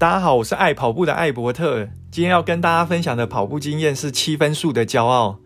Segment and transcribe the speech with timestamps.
[0.00, 1.86] 大家好，我是爱跑步的艾伯特。
[2.10, 5.40] 今天要跟大家分享的跑步经验是七分速的骄傲。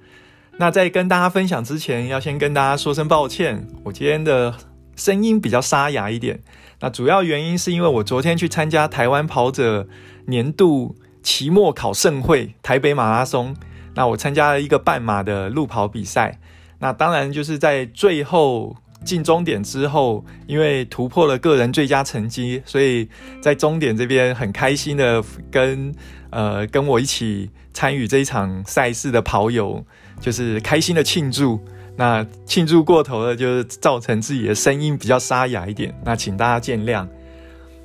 [0.59, 4.54] 那在跟大家分享之前，要先跟大家说声抱歉，我今天的
[4.95, 6.40] 声音比较沙哑一点。
[6.79, 9.89] 那主要原因是因为我昨天去参加台湾跑者
[10.27, 13.57] 年度期末考盛会台北马拉松。
[13.96, 16.39] 那我参加了一个半马的路跑比赛。
[16.79, 18.77] 那当然就是在最后。
[19.04, 23.08] 进终点之后，因为突破了个人最佳成绩，所以
[23.40, 25.94] 在终点这边很开心的跟
[26.30, 29.85] 呃跟我一起参与这一场赛事的跑友，
[30.21, 31.61] 就是开心的庆祝。
[31.96, 37.06] 那庆祝过头了，就是造成自己的声音比较沙哑一点，那请大家见谅。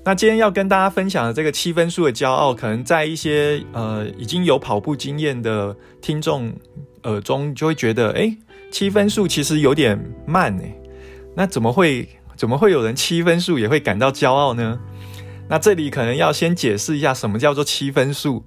[0.04, 6.52] 那今天要跟大家分享的这个七分数的骄傲，可能在一些呃已经有跑步经验的听众
[7.04, 8.36] 耳中，就会觉得，哎，
[8.72, 10.73] 七分数其实有点慢哎。
[11.36, 14.80] 那怎么会怎么会有人七分数也会感到骄傲呢？
[15.48, 18.44] 那这里可能要先解释一下什么叫做七分数。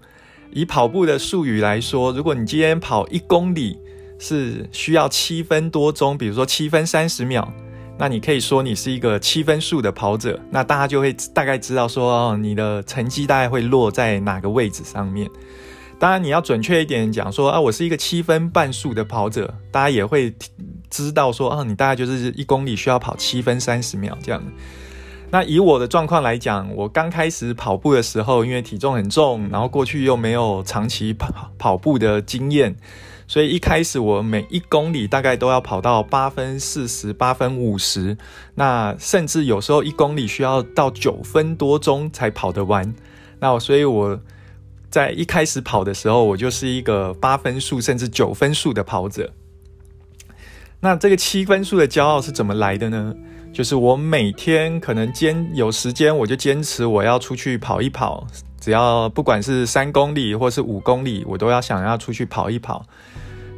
[0.52, 3.78] 以跑步的术语来说，如果你今天跑一公里
[4.18, 7.50] 是需要七分多钟，比如说七分三十秒，
[7.98, 10.38] 那你可以说你是一个七分数的跑者。
[10.50, 15.28] 那大家就会大概知道说，哦，你的成绩大概会落在哪个位置上面。
[15.98, 20.34] 当然，你要准确一点讲说啊，我是一个七分半数的跑者，大家也会。
[20.92, 24.42] 知道说啊，你大概就是一公里需要跑七分三十秒这样。
[25.30, 32.76] 那以我的状况来讲，我刚开始跑步的时候，因为体重很重，然后过去又没有长期跑跑步的经验，
[33.26, 38.18] 所以一开始我每一公里大概都要跑到八分四十八分五十，
[38.56, 42.94] 那甚至有时候一公里需要到九分多钟才跑得完。
[43.40, 44.20] 那所以我
[44.90, 49.32] 在一开始跑的时候，我就是一个八分数甚至九分数的跑者。
[50.84, 53.14] 那这个七分数的骄傲是怎么来的呢？
[53.52, 58.26] 就是我每天可能坚有时间，我就坚持我要出去跑一跑，
[58.60, 62.84] 只要不管是三公里或是五公里，我都要想要出去跑一跑。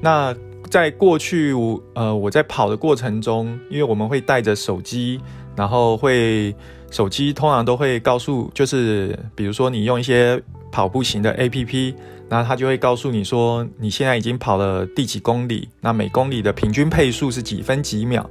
[0.03, 0.37] 那
[0.69, 1.55] 在过去，
[1.95, 5.19] 呃，我在跑的过程中，因为我们会带着手机，
[5.57, 6.55] 然后会
[6.91, 10.39] 手机通常都会告诉，就是比如说你用一些
[10.71, 11.95] 跑步型的 APP。
[12.35, 18.29] 那他就会告诉你说，你现在已经跑了第几公里，那每公里的平均配速是几分几秒。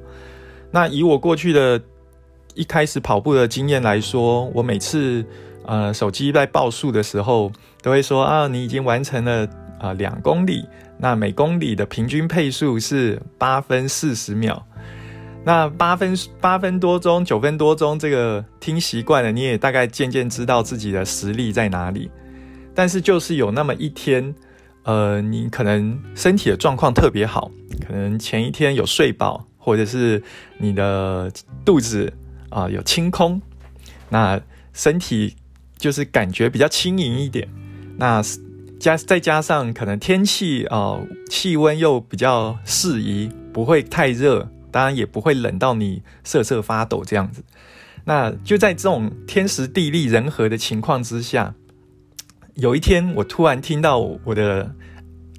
[0.72, 1.82] 那以我过去的
[2.54, 5.26] 一开始跑步的经验来说，我每次
[5.66, 7.50] 呃手机在报数的时候，
[7.82, 9.48] 都会说啊，你已经完成了
[9.80, 10.66] 啊两公里，
[10.98, 14.62] 那每公里的平均配速是八分四十秒。
[15.46, 22.12] 那八分八分多钟，九分多钟，这个听习惯了，你也大概渐渐知道自己的实力在哪里。
[22.76, 24.34] 但是就是有那么一天，
[24.84, 27.52] 呃，你可能身体的状况特别好，
[27.86, 30.22] 可能前一天有睡饱，或者是
[30.58, 31.32] 你的
[31.64, 32.12] 肚子
[32.50, 33.40] 啊、有清空，
[34.10, 34.42] 那
[34.74, 35.36] 身体
[35.78, 37.48] 就是感觉比较轻盈一点。
[37.98, 38.24] 那
[38.80, 47.44] 加再加上可能天气啊、气温又比较适宜，不会太热，当然也不会冷到你瑟瑟发抖这样子。
[48.06, 51.54] 那就在这种天时地利人和的情况之下。
[52.56, 54.72] 有一天，我突然听到我的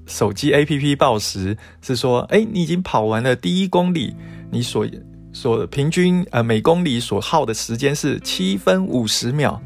[0.05, 4.17] 手机 APP 报时是说：“哎，你已经跑完了第一公里，
[4.51, 4.85] 你所
[5.33, 9.63] 所平均呃每公里所耗的时间是七分五十秒。”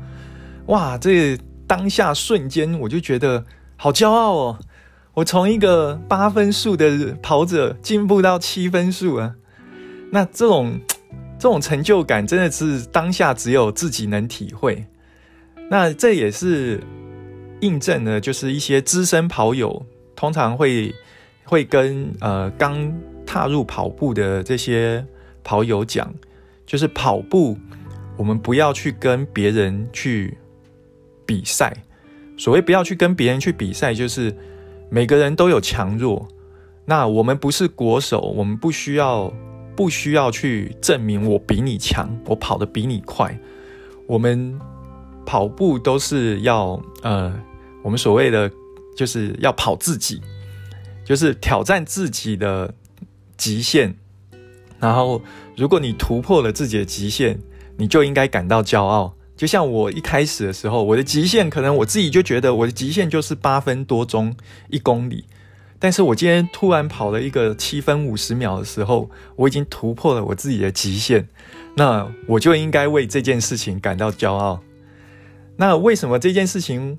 [0.69, 3.42] 哇，这当下瞬间我就觉得
[3.76, 4.59] 好骄傲哦！
[5.15, 9.34] 我从一个八分数的跑者进步到七分数啊，
[10.12, 10.78] 那这种
[11.38, 14.84] 这种成就感真的是当下只有自己能体会。
[15.70, 16.82] 那这也是。
[17.61, 20.95] 印证呢，就是一些资深跑友通常会
[21.45, 22.93] 会跟呃刚
[23.27, 25.05] 踏入跑步的这些
[25.43, 26.13] 跑友讲，
[26.67, 27.59] 就是跑步
[28.17, 30.37] 我们不要去跟别人去
[31.27, 31.77] 比赛。
[32.37, 34.33] 所谓不要去跟别人去比赛，就是
[34.89, 36.29] 每个人都有强弱。
[36.85, 39.33] 那我们不是国手，我们不需要
[39.75, 43.37] 不需要去证明我比你强，我跑得比你快。
[44.07, 44.59] 我们
[45.27, 47.39] 跑步都是要呃。
[47.83, 48.51] 我们所谓的
[48.97, 50.21] 就是要跑自己，
[51.04, 52.75] 就是挑战自己的
[53.36, 53.95] 极限。
[54.80, 55.21] 然后，
[55.57, 57.39] 如果你突破了自己的极限，
[57.77, 59.15] 你就应该感到骄傲。
[59.36, 64.34] 就像我一开始的时候，我的极限可能我自己就觉得我的极限就是八分多钟
[64.69, 65.25] 一公里。
[65.78, 71.28] 但是我今天突然跑了一个七分五十秒的时候，我已经突破了我自己的极限。
[71.77, 74.60] 那我就应该为这件事情感到骄傲。
[75.57, 76.98] 那为什么这件事情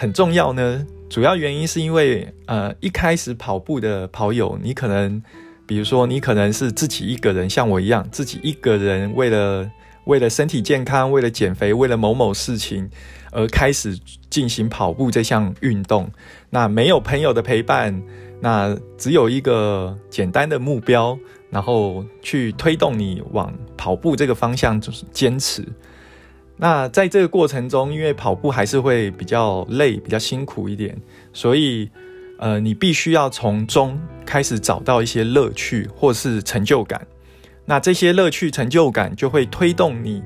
[0.00, 5.22] 很重要呢，主要原因是因为，呃，一开始跑步的跑友，你可能，
[5.66, 9.70] 比如说，你可能是自己一个人，像我一样，自己一个人为了，
[10.06, 12.88] 为了身体健康，为了减肥，为了某某事情
[13.30, 13.94] 而开始
[14.30, 16.10] 进行跑步这项运动。
[16.48, 18.02] 那没有朋友的陪伴，
[18.40, 21.18] 那只有一个简单的目标，
[21.50, 25.62] 然后去推动你往跑步这个方向就是坚持。
[26.62, 30.94] 那在这个过程中，因为跑步还是会比较累，比较辛苦一点，
[31.32, 31.90] 所以
[32.38, 37.06] 呃，你必须要从中开始找到一些乐趣或是成就感。
[37.64, 40.22] 那这些乐趣、成就感就会推动你，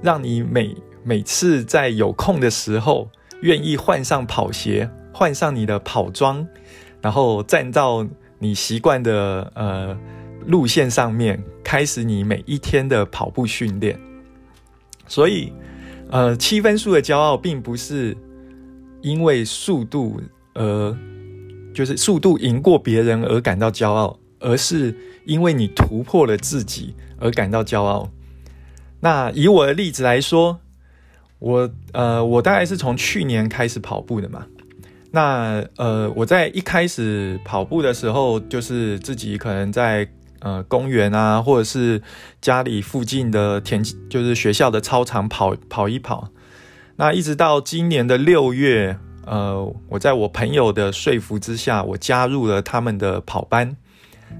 [0.00, 6.46] 让你每每次在有空的时候，愿意换上跑鞋，换上你的跑装，
[7.00, 8.06] 然后站到
[8.38, 9.98] 你习惯的呃
[10.46, 13.98] 路线上面，开始你每一天的跑步训练。
[15.08, 15.52] 所以，
[16.12, 18.16] 呃，七分数的骄傲并不是
[19.00, 20.20] 因为速度
[20.54, 20.96] 而，
[21.74, 24.16] 就是速度赢过别人而感到骄傲。
[24.44, 24.92] 而是
[25.24, 28.10] 因为你突破了自己而感到骄傲。
[28.98, 30.58] 那以我的例子来说，
[31.38, 34.44] 我呃，我大概是从去年开始跑步的嘛。
[35.12, 40.08] 那呃，我在一开始跑步的时候，就是自己可能在
[40.42, 42.02] 呃公园啊，或者是
[42.40, 46.28] 家里附近的田，就是学校的操场跑跑一跑。
[46.96, 53.76] 那一直到今年的六月，呃，我在我朋友的说服之下，我加入了他们的跑班。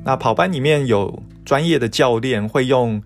[0.04, 3.02] 那跑班里面有专业的教练，会用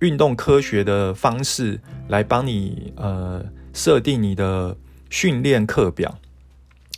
[0.00, 4.76] 运动科学的方式来帮你呃设定你的
[5.10, 6.18] 训练课表。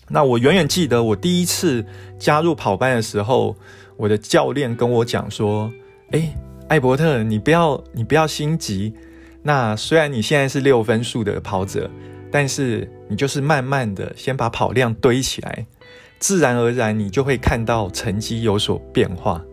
[0.08, 1.84] 那我远远记得我第一次
[2.18, 3.56] 加入跑班的时候，
[3.96, 5.72] 我的教练跟我讲说
[6.12, 6.34] ：“诶，
[6.68, 8.92] 艾伯特，你不要你不要心急。
[9.42, 11.90] 那虽然你现在是六分数的跑者，
[12.30, 15.66] 但是你就是慢慢的先把跑量堆起来。”
[16.18, 19.44] 自然而然，你就会看到成绩有所变化。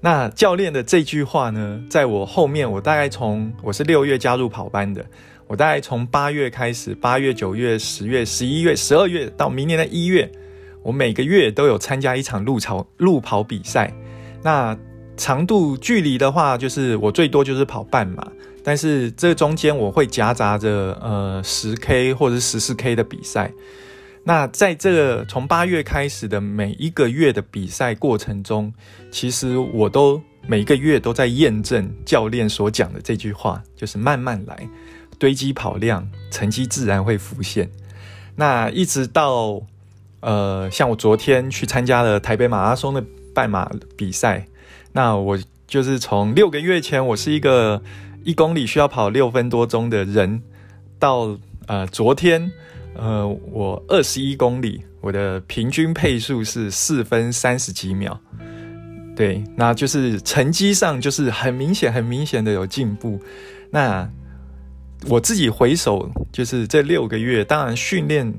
[0.00, 5.04] 那教练的这句话呢，在我后面，我大概从我是六月加入跑班的，
[5.46, 10.30] 我大概从八月开始，八月、九月、十月、十一月、十二月到明年的一月，
[10.84, 13.92] 我每个月都有参加一场路跑路跑比赛。
[14.42, 14.78] 那
[15.16, 18.30] 长度距离的话，就是我最多就是跑半马，
[18.62, 23.50] 但是这中间我会夹杂着呃十 K 或者十四 K 的比赛。
[24.26, 28.72] 那在这个从八月开始的每一个月的比赛过程中，
[29.10, 34.68] 其实我都每个月都在验证教练所讲的这句话，就是慢慢来，
[35.18, 37.70] 堆积跑量，成绩自然会浮现。
[38.34, 39.60] 那一直到
[40.24, 43.04] 呃，像我昨天去参加了台北马拉松的
[43.34, 44.46] 半马比赛，
[44.92, 47.82] 那我就是从六个月前我是一个
[48.24, 50.42] 一公里需要跑六分多钟的人，
[50.98, 52.50] 到呃昨天。
[52.96, 58.16] 呃，我二十一公里，我的平均配速是四分三十几秒，
[59.16, 63.20] 对，那就是成绩上就是很明显、很明显的有进步。
[63.72, 64.08] 那
[65.08, 68.32] 我自己回首，就是这六个月，当然训练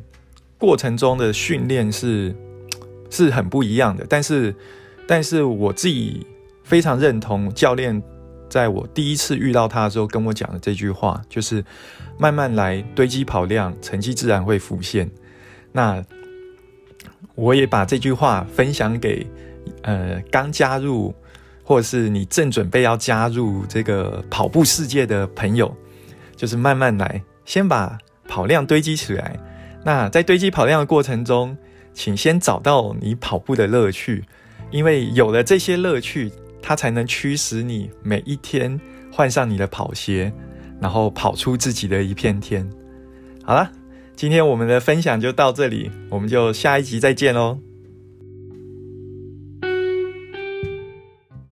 [0.65, 2.35] 过程中的训练是
[3.11, 4.55] 是很不一样的，但是，
[5.05, 6.25] 但是我自己
[6.63, 8.01] 非常认同教练。
[8.47, 11.63] 在我第一次遇到他的时候，跟我讲的这句话就是：
[12.17, 15.09] 慢慢来，堆积跑量，成绩自然会浮现。
[15.71, 16.01] 那
[17.35, 19.27] 我也把这句话分享给
[19.81, 21.13] 呃刚加入，
[21.63, 25.75] 或者是你正准备要加入这个跑步世界的朋友，
[26.35, 27.97] 就是慢慢来，先把
[28.27, 29.37] 跑量堆积起来。
[29.85, 31.55] 那在堆积跑量的过程中，
[31.93, 34.25] 请先找到你跑步的乐趣，
[34.71, 36.29] 因为有了这些乐趣。
[36.67, 40.33] 它才能驱使你每一天换上你的跑鞋，
[40.81, 42.67] 然后跑出自己的一片天。
[43.43, 43.71] 好了，
[44.15, 47.59] 今天我们的分享就到这里，我们就下一集再见喽。